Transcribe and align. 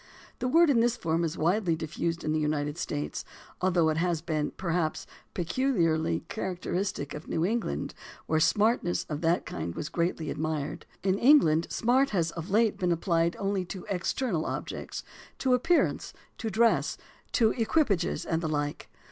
The 0.39 0.47
word 0.47 0.71
in 0.71 0.79
this 0.79 0.97
form 0.97 1.23
is 1.23 1.37
widely 1.37 1.75
diffused 1.75 2.23
in 2.23 2.31
the 2.31 2.39
United 2.39 2.75
States, 2.79 3.23
although 3.61 3.89
it 3.89 3.97
has 3.97 4.19
been, 4.23 4.49
perhaps, 4.57 5.05
peculiarly 5.35 6.21
characteristic 6.27 7.13
of 7.13 7.27
New 7.27 7.45
England, 7.45 7.93
where 8.25 8.39
"smartness" 8.39 9.03
of 9.09 9.21
that 9.21 9.45
kind 9.45 9.75
was 9.75 9.89
greatly 9.89 10.31
admired. 10.31 10.87
In 11.03 11.19
England 11.19 11.67
"smart" 11.69 12.09
has 12.09 12.31
of 12.31 12.49
late 12.49 12.79
been 12.79 12.91
applied 12.91 13.35
only 13.37 13.63
to 13.65 13.85
external 13.91 14.47
objects, 14.47 15.03
to 15.37 15.53
appearance, 15.53 16.13
to 16.39 16.49
dress, 16.49 16.97
to 17.33 17.51
equipages, 17.51 18.25
and 18.25 18.41
the 18.41 18.49
like. 18.49 18.89